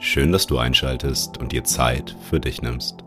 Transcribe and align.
Schön, 0.00 0.30
dass 0.30 0.46
du 0.46 0.58
einschaltest 0.58 1.38
und 1.38 1.50
dir 1.50 1.64
Zeit 1.64 2.16
für 2.30 2.38
dich 2.38 2.62
nimmst. 2.62 3.02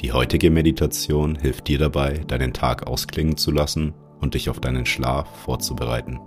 Die 0.00 0.12
heutige 0.12 0.50
Meditation 0.50 1.34
hilft 1.34 1.66
dir 1.66 1.78
dabei, 1.78 2.18
deinen 2.18 2.52
Tag 2.52 2.86
ausklingen 2.86 3.36
zu 3.36 3.50
lassen 3.50 3.92
und 4.20 4.34
dich 4.34 4.48
auf 4.48 4.60
deinen 4.60 4.86
Schlaf 4.86 5.26
vorzubereiten. 5.44 6.20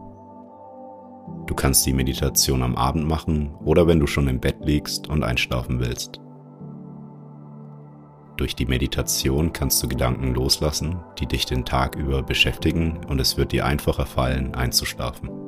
Du 1.47 1.55
kannst 1.55 1.85
die 1.85 1.93
Meditation 1.93 2.63
am 2.63 2.75
Abend 2.75 3.07
machen 3.07 3.55
oder 3.63 3.87
wenn 3.87 3.99
du 4.01 4.07
schon 4.07 4.27
im 4.27 4.41
Bett 4.41 4.57
liegst 4.59 5.07
und 5.07 5.23
einschlafen 5.23 5.79
willst. 5.79 6.19
Durch 8.35 8.57
die 8.57 8.65
Meditation 8.65 9.53
kannst 9.53 9.81
du 9.81 9.87
Gedanken 9.87 10.33
loslassen, 10.33 10.99
die 11.17 11.27
dich 11.27 11.45
den 11.45 11.63
Tag 11.63 11.95
über 11.95 12.21
beschäftigen 12.21 12.99
und 13.07 13.21
es 13.21 13.37
wird 13.37 13.53
dir 13.53 13.65
einfacher 13.65 14.05
fallen, 14.05 14.53
einzuschlafen. 14.53 15.44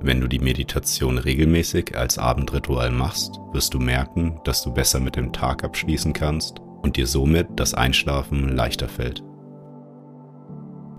Wenn 0.00 0.20
du 0.20 0.28
die 0.28 0.38
Meditation 0.38 1.18
regelmäßig 1.18 1.96
als 1.96 2.18
Abendritual 2.18 2.92
machst, 2.92 3.40
wirst 3.52 3.74
du 3.74 3.80
merken, 3.80 4.40
dass 4.44 4.62
du 4.62 4.72
besser 4.72 5.00
mit 5.00 5.16
dem 5.16 5.32
Tag 5.32 5.64
abschließen 5.64 6.12
kannst 6.12 6.60
und 6.82 6.96
dir 6.96 7.06
somit 7.08 7.48
das 7.56 7.74
Einschlafen 7.74 8.54
leichter 8.54 8.88
fällt. 8.88 9.24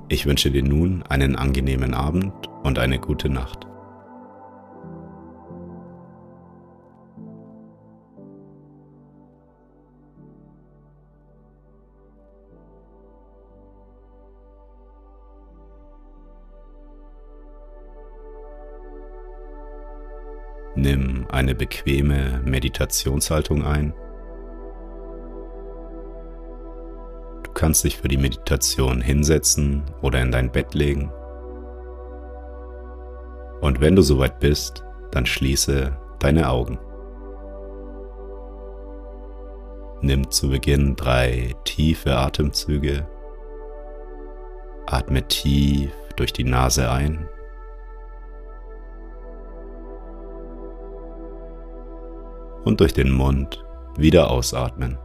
Ich 0.10 0.26
wünsche 0.26 0.52
dir 0.52 0.64
nun 0.64 1.04
einen 1.04 1.38
angenehmen 1.38 1.94
Abend 1.94 2.34
und 2.64 2.78
eine 2.78 3.00
gute 3.00 3.30
Nacht. 3.30 3.69
Eine 21.30 21.56
bequeme 21.56 22.42
Meditationshaltung 22.44 23.64
ein. 23.64 23.94
Du 27.44 27.52
kannst 27.54 27.84
dich 27.84 27.98
für 27.98 28.08
die 28.08 28.18
Meditation 28.18 29.02
hinsetzen 29.02 29.84
oder 30.02 30.22
in 30.22 30.32
dein 30.32 30.52
Bett 30.52 30.74
legen. 30.74 31.12
Und 33.62 33.82
wenn 33.82 33.96
du 33.96 34.02
soweit 34.02 34.40
bist, 34.40 34.84
dann 35.12 35.26
schließe 35.26 35.96
deine 36.20 36.50
Augen. 36.50 36.80
Nimm 40.02 40.32
zu 40.32 40.50
Beginn 40.50 40.96
drei 40.96 41.54
tiefe 41.66 42.16
Atemzüge. 42.16 43.06
Atme 44.86 45.28
tief 45.28 45.92
durch 46.16 46.32
die 46.32 46.46
Nase 46.46 46.90
ein 46.90 47.28
und 52.66 52.80
durch 52.80 52.94
den 52.94 53.12
Mund 53.12 53.64
wieder 53.98 54.30
ausatmen. 54.32 54.98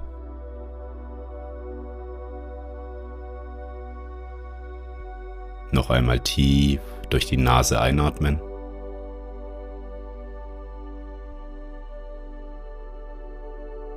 Noch 5.72 5.90
einmal 5.90 6.20
tief 6.20 6.80
durch 7.11 7.27
die 7.27 7.36
Nase 7.36 7.80
einatmen. 7.80 8.40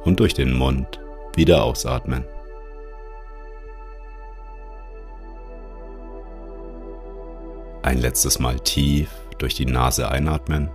Und 0.03 0.19
durch 0.19 0.33
den 0.33 0.53
Mund 0.53 0.99
wieder 1.35 1.63
ausatmen. 1.63 2.25
Ein 7.83 7.99
letztes 7.99 8.39
Mal 8.39 8.59
tief 8.59 9.11
durch 9.37 9.53
die 9.53 9.65
Nase 9.65 10.09
einatmen. 10.09 10.71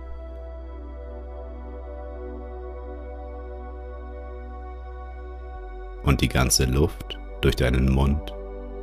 Und 6.13 6.21
die 6.21 6.29
ganze 6.29 6.65
Luft 6.65 7.17
durch 7.41 7.55
deinen 7.55 7.91
Mund 7.91 8.35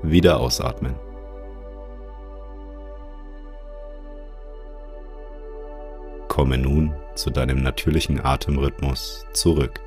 wieder 0.02 0.41
ausatmen. 0.41 0.96
Komme 6.26 6.58
nun 6.58 6.92
zu 7.14 7.30
deinem 7.30 7.62
natürlichen 7.62 8.24
Atemrhythmus 8.24 9.24
zurück. 9.32 9.78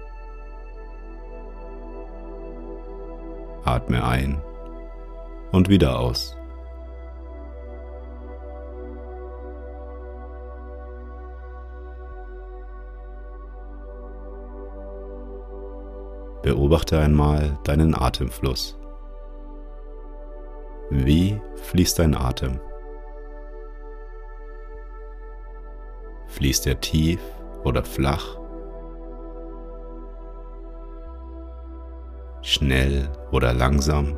Atme 3.66 4.06
ein 4.06 4.42
und 5.52 5.68
wieder 5.68 6.00
aus. 6.00 6.38
Beobachte 16.44 17.00
einmal 17.00 17.58
deinen 17.64 17.96
Atemfluss. 17.96 18.78
Wie 20.90 21.40
fließt 21.56 22.00
dein 22.00 22.14
Atem? 22.14 22.60
Fließt 26.28 26.68
er 26.68 26.82
tief 26.82 27.22
oder 27.64 27.82
flach? 27.86 28.38
Schnell 32.42 33.10
oder 33.32 33.54
langsam? 33.54 34.18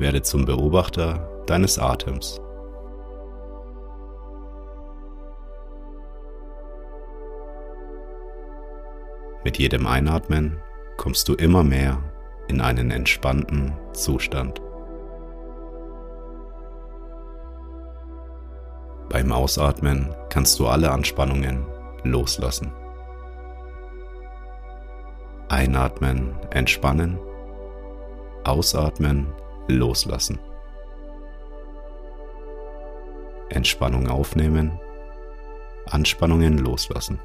Werde 0.00 0.22
zum 0.22 0.44
Beobachter 0.44 1.44
deines 1.46 1.78
Atems. 1.78 2.40
Mit 9.44 9.58
jedem 9.58 9.86
Einatmen 9.86 10.58
kommst 10.96 11.28
du 11.28 11.34
immer 11.34 11.62
mehr 11.62 12.02
in 12.48 12.62
einen 12.62 12.90
entspannten 12.90 13.74
Zustand. 13.92 14.62
Beim 19.10 19.30
Ausatmen 19.32 20.14
kannst 20.30 20.58
du 20.58 20.66
alle 20.66 20.90
Anspannungen 20.90 21.66
loslassen. 22.04 22.72
Einatmen, 25.48 26.34
entspannen. 26.50 27.18
Ausatmen, 28.44 29.26
loslassen. 29.68 30.38
Entspannung 33.50 34.08
aufnehmen. 34.08 34.80
Anspannungen 35.86 36.58
loslassen. 36.58 37.20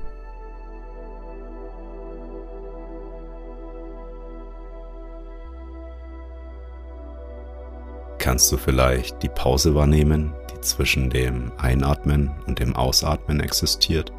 Kannst 8.29 8.51
du 8.51 8.57
vielleicht 8.57 9.23
die 9.23 9.27
Pause 9.27 9.73
wahrnehmen, 9.73 10.35
die 10.53 10.61
zwischen 10.61 11.09
dem 11.09 11.51
Einatmen 11.57 12.29
und 12.45 12.59
dem 12.59 12.75
Ausatmen 12.75 13.39
existiert. 13.39 14.13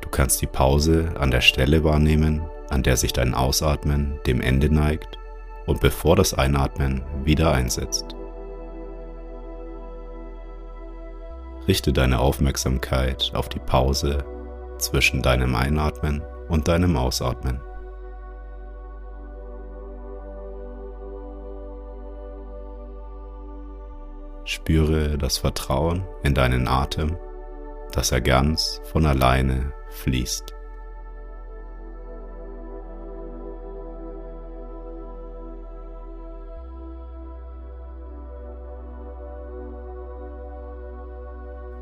Du 0.00 0.08
kannst 0.08 0.40
die 0.40 0.46
Pause 0.46 1.12
an 1.18 1.30
der 1.30 1.42
Stelle 1.42 1.84
wahrnehmen, 1.84 2.40
an 2.70 2.82
der 2.82 2.96
sich 2.96 3.12
dein 3.12 3.34
Ausatmen 3.34 4.20
dem 4.26 4.40
Ende 4.40 4.72
neigt 4.72 5.18
und 5.66 5.82
bevor 5.82 6.16
das 6.16 6.32
Einatmen 6.32 7.04
wieder 7.24 7.52
einsetzt. 7.52 8.16
Richte 11.68 11.92
deine 11.92 12.20
Aufmerksamkeit 12.20 13.32
auf 13.34 13.50
die 13.50 13.60
Pause 13.60 14.24
zwischen 14.78 15.20
deinem 15.20 15.56
Einatmen 15.56 16.22
und 16.48 16.68
deinem 16.68 16.96
Ausatmen. 16.96 17.60
Spüre 24.68 25.16
das 25.16 25.38
Vertrauen 25.38 26.04
in 26.22 26.34
deinen 26.34 26.68
Atem, 26.68 27.16
dass 27.92 28.12
er 28.12 28.20
ganz 28.20 28.82
von 28.84 29.06
alleine 29.06 29.72
fließt. 29.88 30.54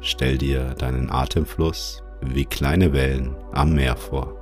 stell 0.01 0.39
dir 0.39 0.75
deinen 0.75 1.11
Atemfluss 1.11 2.05
wie 2.21 2.45
kleine 2.45 2.93
Wellen 2.93 3.35
am 3.51 3.73
Meer 3.75 3.97
vor. 3.97 4.37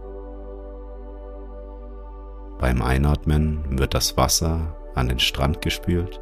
Beim 2.58 2.82
Einatmen 2.82 3.78
wird 3.78 3.94
das 3.94 4.18
Wasser 4.18 4.76
an 4.94 5.08
den 5.08 5.18
Strand 5.18 5.62
gespült 5.62 6.20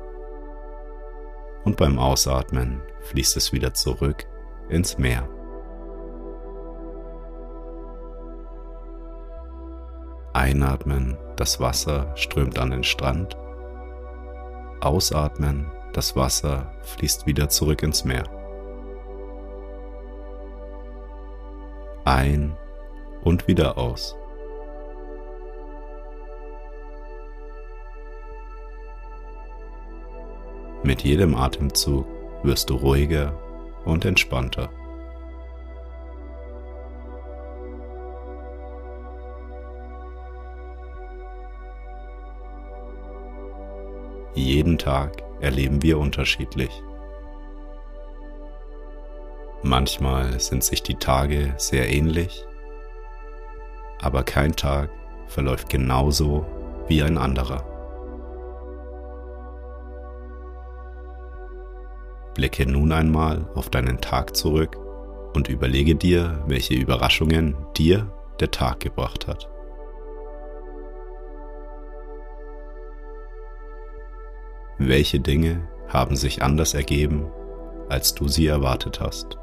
und 1.64 1.76
beim 1.76 1.98
Ausatmen 1.98 2.82
fließt 3.00 3.36
es 3.36 3.52
wieder 3.52 3.74
zurück 3.74 4.26
ins 4.68 4.98
Meer. 4.98 5.28
Einatmen, 10.32 11.18
das 11.36 11.60
Wasser 11.60 12.16
strömt 12.16 12.58
an 12.58 12.70
den 12.70 12.84
Strand. 12.84 13.36
Ausatmen, 14.80 15.70
das 15.92 16.16
Wasser 16.16 16.72
fließt 16.82 17.26
wieder 17.26 17.48
zurück 17.48 17.82
ins 17.82 18.04
Meer. 18.04 18.24
Ein 22.04 22.56
und 23.22 23.46
wieder 23.46 23.76
aus. 23.78 24.16
Mit 30.84 31.02
jedem 31.02 31.36
Atemzug 31.36 32.06
wirst 32.42 32.68
du 32.68 32.74
ruhiger 32.74 33.38
und 33.84 34.04
entspannter. 34.04 34.68
Jeden 44.34 44.76
Tag 44.76 45.22
erleben 45.40 45.82
wir 45.82 45.98
unterschiedlich. 45.98 46.70
Manchmal 49.62 50.40
sind 50.40 50.64
sich 50.64 50.82
die 50.82 50.96
Tage 50.96 51.54
sehr 51.58 51.88
ähnlich, 51.92 52.44
aber 54.00 54.24
kein 54.24 54.56
Tag 54.56 54.90
verläuft 55.28 55.68
genauso 55.68 56.44
wie 56.88 57.04
ein 57.04 57.18
anderer. 57.18 57.71
Blicke 62.34 62.66
nun 62.66 62.92
einmal 62.92 63.46
auf 63.54 63.68
deinen 63.68 64.00
Tag 64.00 64.34
zurück 64.36 64.76
und 65.34 65.48
überlege 65.48 65.94
dir, 65.94 66.42
welche 66.46 66.74
Überraschungen 66.74 67.56
dir 67.76 68.10
der 68.40 68.50
Tag 68.50 68.80
gebracht 68.80 69.26
hat. 69.26 69.48
Welche 74.78 75.20
Dinge 75.20 75.68
haben 75.88 76.16
sich 76.16 76.42
anders 76.42 76.74
ergeben, 76.74 77.30
als 77.88 78.14
du 78.14 78.26
sie 78.28 78.46
erwartet 78.46 79.00
hast? 79.00 79.38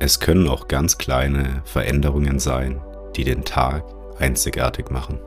Es 0.00 0.18
können 0.18 0.48
auch 0.48 0.66
ganz 0.66 0.98
kleine 0.98 1.62
Veränderungen 1.64 2.40
sein, 2.40 2.82
die 3.14 3.22
den 3.22 3.44
Tag 3.44 3.84
einzigartig 4.18 4.90
machen. 4.90 5.20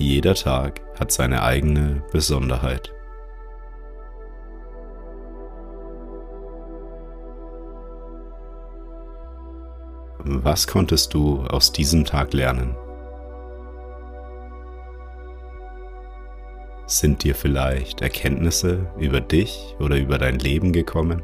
Jeder 0.00 0.34
Tag 0.34 0.80
hat 0.98 1.12
seine 1.12 1.42
eigene 1.42 2.02
Besonderheit. 2.10 2.90
Was 10.24 10.66
konntest 10.66 11.12
du 11.12 11.42
aus 11.42 11.70
diesem 11.72 12.06
Tag 12.06 12.32
lernen? 12.32 12.74
Sind 16.86 17.22
dir 17.22 17.34
vielleicht 17.34 18.00
Erkenntnisse 18.00 18.90
über 18.98 19.20
dich 19.20 19.76
oder 19.80 19.98
über 19.98 20.16
dein 20.16 20.38
Leben 20.38 20.72
gekommen? 20.72 21.22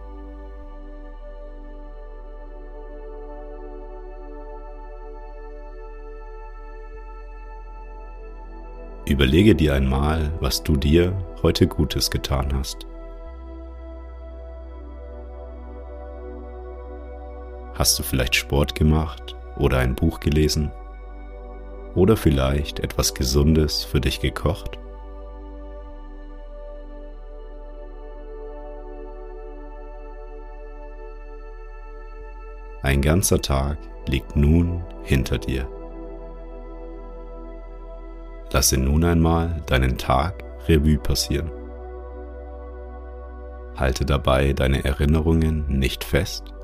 Überlege 9.17 9.55
dir 9.55 9.73
einmal, 9.73 10.31
was 10.41 10.63
du 10.63 10.77
dir 10.77 11.11
heute 11.43 11.67
Gutes 11.67 12.11
getan 12.11 12.53
hast. 12.53 12.87
Hast 17.73 17.99
du 17.99 18.03
vielleicht 18.03 18.35
Sport 18.35 18.75
gemacht 18.75 19.35
oder 19.57 19.79
ein 19.79 19.95
Buch 19.95 20.21
gelesen? 20.21 20.71
Oder 21.95 22.15
vielleicht 22.19 22.81
etwas 22.81 23.15
Gesundes 23.15 23.85
für 23.85 24.03
dich 24.03 24.21
gekocht? 24.21 24.79
Ein 32.83 33.01
ganzer 33.01 33.41
Tag 33.41 33.79
liegt 34.07 34.37
nun 34.37 34.85
hinter 35.05 35.39
dir. 35.39 35.67
Lasse 38.57 38.79
nun 38.79 39.05
einmal 39.05 39.61
deinen 39.67 39.99
Tag 39.99 40.43
Revue 40.67 40.97
passieren. 40.97 41.51
Halte 43.77 44.07
dabei 44.07 44.55
deine 44.55 44.83
Erinnerungen 44.83 45.67
nicht 45.69 46.03
fest, 46.03 46.55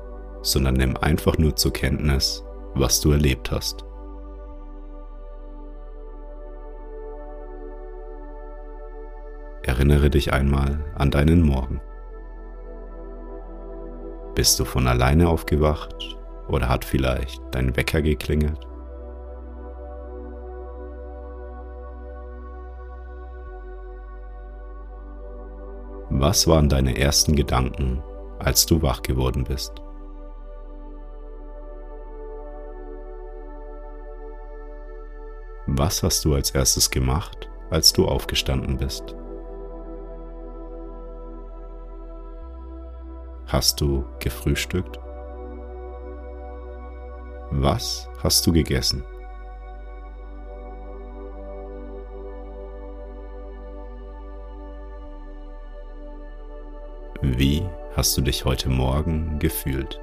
sondern 0.41 0.73
nimm 0.73 0.97
einfach 0.97 1.37
nur 1.37 1.55
zur 1.55 1.71
Kenntnis, 1.71 2.43
was 2.73 2.99
du 2.99 3.11
erlebt 3.11 3.51
hast. 3.51 3.85
Erinnere 9.61 10.09
dich 10.09 10.33
einmal 10.33 10.83
an 10.95 11.11
deinen 11.11 11.43
Morgen. 11.43 11.79
Bist 14.33 14.59
du 14.59 14.65
von 14.65 14.87
alleine 14.87 15.29
aufgewacht 15.29 16.17
oder 16.47 16.69
hat 16.69 16.85
vielleicht 16.85 17.39
dein 17.51 17.75
Wecker 17.75 18.01
geklingelt? 18.01 18.72
Was 26.25 26.47
waren 26.47 26.69
deine 26.69 26.97
ersten 26.97 27.35
Gedanken, 27.35 28.01
als 28.39 28.65
du 28.65 28.81
wach 28.81 29.01
geworden 29.01 29.43
bist? 29.43 29.73
Was 35.67 36.01
hast 36.01 36.23
du 36.23 36.33
als 36.33 36.51
erstes 36.51 36.89
gemacht, 36.89 37.49
als 37.71 37.91
du 37.91 38.05
aufgestanden 38.05 38.77
bist? 38.77 39.17
Hast 43.47 43.81
du 43.81 44.05
gefrühstückt? 44.19 44.97
Was 47.51 48.07
hast 48.23 48.47
du 48.47 48.53
gegessen? 48.53 49.03
Wie 57.35 57.63
hast 57.95 58.15
du 58.15 58.21
dich 58.21 58.45
heute 58.45 58.69
Morgen 58.69 59.39
gefühlt? 59.39 59.99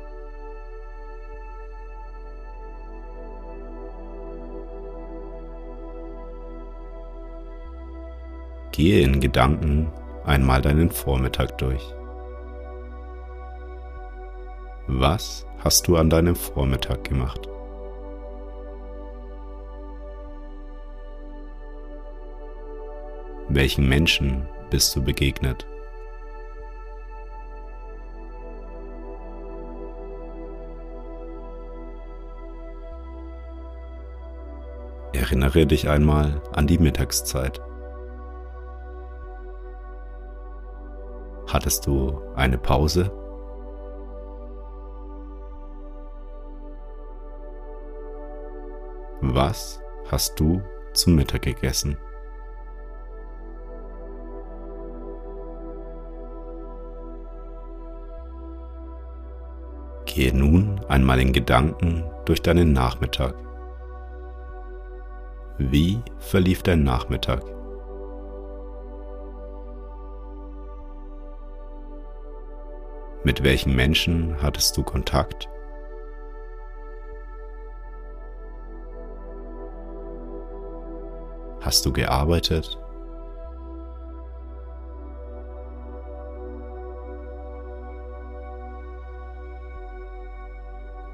Gehe 8.72 9.04
in 9.04 9.20
Gedanken 9.20 9.92
einmal 10.24 10.60
deinen 10.60 10.90
Vormittag 10.90 11.56
durch. 11.58 11.94
Was 14.88 15.46
hast 15.60 15.86
du 15.86 15.98
an 15.98 16.10
deinem 16.10 16.34
Vormittag 16.34 17.04
gemacht? 17.04 17.48
Welchen 23.48 23.88
Menschen 23.88 24.48
bist 24.68 24.96
du 24.96 25.02
begegnet? 25.04 25.64
Erinnere 35.30 35.64
dich 35.64 35.88
einmal 35.88 36.42
an 36.50 36.66
die 36.66 36.78
Mittagszeit. 36.78 37.60
Hattest 41.46 41.86
du 41.86 42.20
eine 42.34 42.58
Pause? 42.58 43.12
Was 49.20 49.80
hast 50.10 50.40
du 50.40 50.60
zum 50.94 51.14
Mittag 51.14 51.42
gegessen? 51.42 51.96
Gehe 60.06 60.34
nun 60.36 60.80
einmal 60.88 61.20
in 61.20 61.32
Gedanken 61.32 62.02
durch 62.24 62.42
deinen 62.42 62.72
Nachmittag. 62.72 63.49
Wie 65.62 66.00
verlief 66.16 66.62
dein 66.62 66.84
Nachmittag? 66.84 67.44
Mit 73.24 73.44
welchen 73.44 73.76
Menschen 73.76 74.40
hattest 74.40 74.74
du 74.78 74.82
Kontakt? 74.82 75.50
Hast 81.60 81.84
du 81.84 81.92
gearbeitet? 81.92 82.78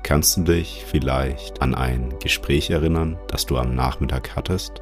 Kannst 0.06 0.36
du 0.36 0.42
dich 0.42 0.84
vielleicht 0.86 1.60
an 1.60 1.74
ein 1.74 2.16
Gespräch 2.20 2.70
erinnern, 2.70 3.18
das 3.26 3.44
du 3.44 3.58
am 3.58 3.74
Nachmittag 3.74 4.36
hattest? 4.36 4.80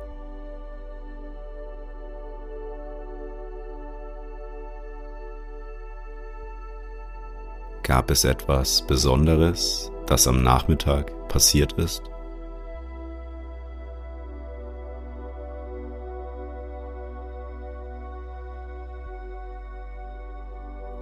Gab 7.83 8.11
es 8.11 8.25
etwas 8.25 8.87
Besonderes, 8.87 9.91
das 10.05 10.29
am 10.29 10.43
Nachmittag 10.43 11.11
passiert 11.29 11.73
ist? 11.73 12.03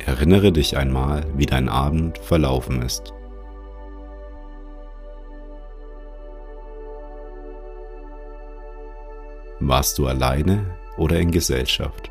Erinnere 0.07 0.53
dich 0.53 0.77
einmal, 0.77 1.27
wie 1.35 1.47
dein 1.47 1.69
Abend 1.69 2.19
verlaufen 2.19 2.83
ist. 2.83 3.13
Warst 9.65 9.97
du 9.99 10.09
alleine 10.09 10.77
oder 10.97 11.21
in 11.21 11.31
Gesellschaft? 11.31 12.11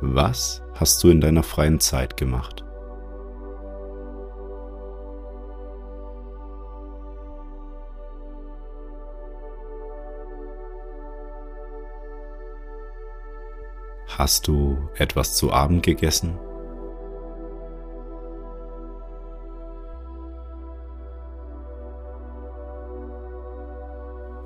Was 0.00 0.62
hast 0.74 1.02
du 1.02 1.10
in 1.10 1.20
deiner 1.20 1.42
freien 1.42 1.80
Zeit 1.80 2.16
gemacht? 2.16 2.64
Hast 14.06 14.46
du 14.46 14.78
etwas 14.94 15.34
zu 15.34 15.52
Abend 15.52 15.82
gegessen? 15.82 16.38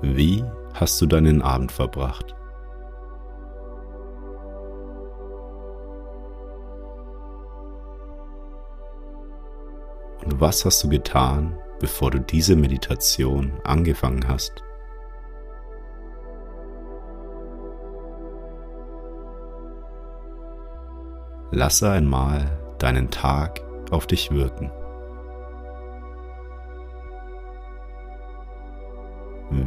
Wie 0.01 0.43
hast 0.73 0.99
du 0.99 1.05
deinen 1.05 1.43
Abend 1.43 1.71
verbracht? 1.71 2.35
Und 10.23 10.41
was 10.41 10.65
hast 10.65 10.83
du 10.83 10.89
getan, 10.89 11.55
bevor 11.79 12.09
du 12.09 12.19
diese 12.19 12.55
Meditation 12.55 13.53
angefangen 13.63 14.27
hast? 14.27 14.63
Lasse 21.51 21.91
einmal 21.91 22.57
deinen 22.79 23.11
Tag 23.11 23.61
auf 23.91 24.07
dich 24.07 24.31
wirken. 24.31 24.71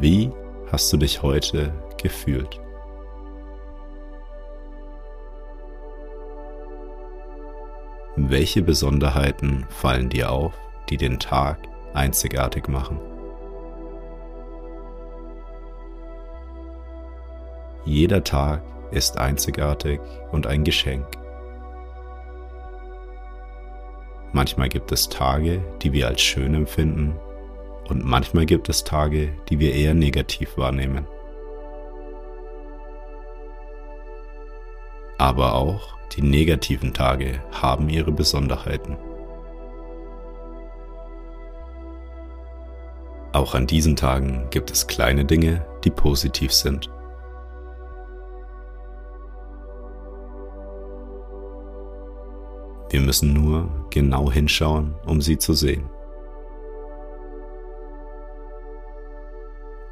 Wie 0.01 0.33
hast 0.73 0.93
du 0.93 0.97
dich 0.97 1.23
heute 1.23 1.73
gefühlt? 2.03 2.61
Welche 8.17 8.63
Besonderheiten 8.63 9.67
fallen 9.69 10.09
dir 10.09 10.33
auf, 10.33 10.53
die 10.91 10.97
den 10.97 11.21
Tag 11.21 11.59
einzigartig 11.95 12.67
machen? 12.67 12.99
Jeder 17.85 18.25
Tag 18.25 18.63
ist 18.91 19.17
einzigartig 19.17 20.01
und 20.33 20.49
ein 20.49 20.65
Geschenk. 20.65 21.07
Manchmal 24.33 24.69
gibt 24.69 24.91
es 24.91 25.09
Tage, 25.09 25.63
die 25.83 25.93
wir 25.93 26.09
als 26.09 26.21
schön 26.21 26.55
empfinden 26.55 27.17
und 27.89 28.05
manchmal 28.05 28.47
gibt 28.47 28.69
es 28.69 28.85
Tage, 28.85 29.35
die 29.49 29.59
wir 29.59 29.75
eher 29.75 29.95
negativ 29.95 30.57
wahrnehmen. 30.57 31.07
Aber 35.19 35.55
auch 35.55 35.97
die 36.13 36.23
negativen 36.23 36.93
Tage 36.93 37.41
haben 37.53 37.89
ihre 37.89 38.13
Besonderheiten. 38.13 38.97
Auch 43.33 43.55
an 43.55 43.67
diesen 43.67 43.97
Tagen 43.97 44.47
gibt 44.51 44.71
es 44.71 44.87
kleine 44.87 45.25
Dinge, 45.25 45.67
die 45.83 45.91
positiv 45.91 46.53
sind. 46.53 46.89
Wir 52.91 53.01
müssen 53.01 53.33
nur 53.33 53.69
genau 53.91 54.31
hinschauen, 54.31 54.95
um 55.05 55.21
sie 55.21 55.37
zu 55.37 55.53
sehen. 55.53 55.91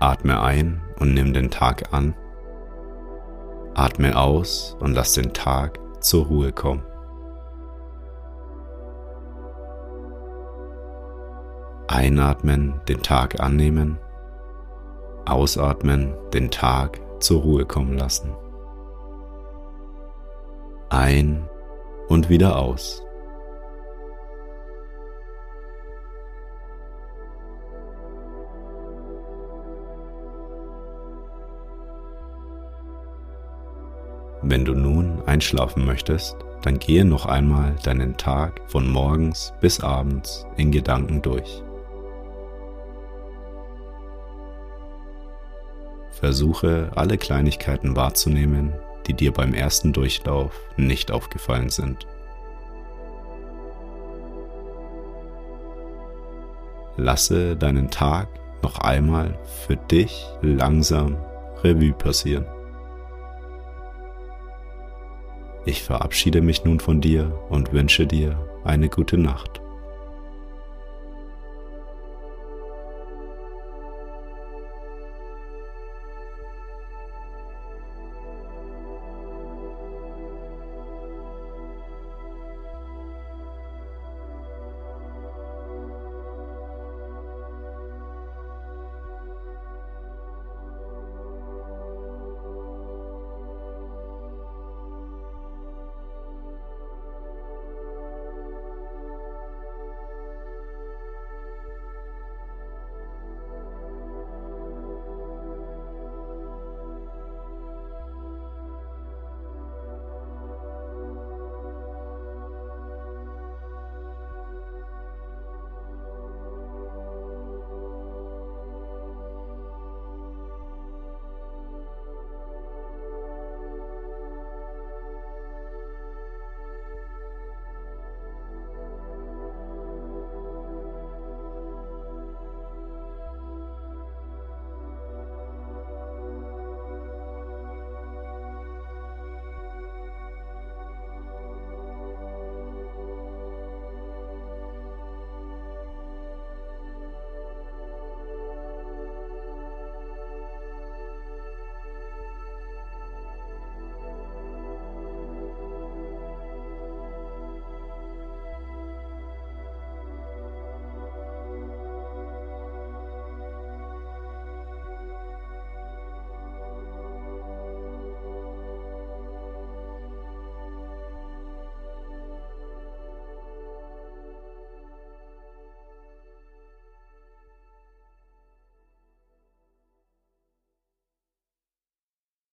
Atme 0.03 0.43
ein 0.43 0.83
und 0.99 1.15
nimm 1.15 1.33
den 1.33 1.49
Tag 1.49 1.93
an. 1.95 2.17
Atme 3.75 4.19
aus 4.19 4.77
und 4.81 4.95
lass 4.95 5.13
den 5.13 5.33
Tag 5.33 5.79
zur 6.01 6.27
Ruhe 6.27 6.51
kommen. 6.51 6.83
Einatmen, 11.87 12.81
den 12.89 13.01
Tag 13.05 13.39
annehmen. 13.39 13.97
Ausatmen, 15.25 16.17
den 16.35 16.51
Tag 16.51 17.01
zur 17.21 17.43
Ruhe 17.43 17.65
kommen 17.65 17.97
lassen. 17.97 18.35
Ein 20.89 21.49
und 22.09 22.29
wieder 22.29 22.59
aus. 22.59 23.02
Wenn 34.45 34.65
du 34.65 34.75
nun 34.75 35.23
einschlafen 35.27 35.85
möchtest, 35.85 36.37
dann 36.63 36.79
gehe 36.79 37.05
noch 37.05 37.27
einmal 37.27 37.77
deinen 37.85 38.17
Tag 38.17 38.61
von 38.67 38.91
morgens 38.91 39.53
bis 39.61 39.81
abends 39.81 40.47
in 40.57 40.73
Gedanken 40.73 41.23
durch. 41.23 41.63
Versuche 46.11 46.91
alle 46.95 47.19
Kleinigkeiten 47.19 47.95
wahrzunehmen, 47.95 48.73
die 49.07 49.15
dir 49.15 49.33
beim 49.33 49.55
ersten 49.55 49.93
Durchlauf 49.93 50.53
nicht 50.77 51.13
aufgefallen 51.13 51.69
sind. 51.69 52.07
Lasse 56.97 57.57
deinen 57.57 57.91
Tag 57.91 58.29
noch 58.63 58.79
einmal 58.79 59.39
für 59.67 59.77
dich 59.77 60.27
langsam 60.43 61.17
Revue 61.63 61.93
passieren. 61.93 62.47
Ich 65.65 65.83
verabschiede 65.83 66.41
mich 66.41 66.65
nun 66.65 66.81
von 66.81 67.01
dir 67.01 67.39
und 67.49 67.73
wünsche 67.73 68.07
dir 68.07 68.37
eine 68.65 68.89
gute 68.89 69.17
Nacht. 69.17 69.62